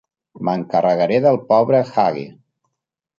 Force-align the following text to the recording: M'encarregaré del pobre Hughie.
M'encarregaré 0.47 1.19
del 1.25 1.37
pobre 1.51 1.83
Hughie. 1.91 2.25